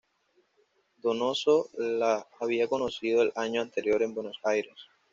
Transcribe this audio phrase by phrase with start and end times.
[0.97, 4.87] Donoso la había conocido el año anterior en Buenos Aires.